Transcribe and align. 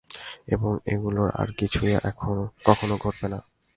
এবং, 0.47 0.71
এগুলোর 0.85 1.29
আর 1.31 1.49
কিছুই 1.57 1.93
কখনও 2.65 2.95
ঘটবে 2.97 3.27
না। 3.27 3.39